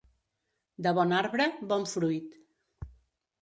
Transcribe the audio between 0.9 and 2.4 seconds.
bon arbre, bon fruit.